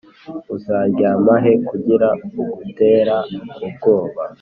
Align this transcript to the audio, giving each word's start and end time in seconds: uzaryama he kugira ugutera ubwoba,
uzaryama 0.55 1.33
he 1.43 1.53
kugira 1.67 2.07
ugutera 2.47 3.15
ubwoba, 3.65 4.21